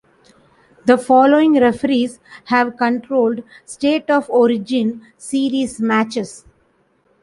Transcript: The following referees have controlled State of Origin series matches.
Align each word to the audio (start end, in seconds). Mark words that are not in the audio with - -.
The 0.85 0.97
following 0.97 1.59
referees 1.59 2.19
have 2.45 2.75
controlled 2.75 3.43
State 3.65 4.09
of 4.09 4.27
Origin 4.31 5.05
series 5.15 5.79
matches. 5.79 6.43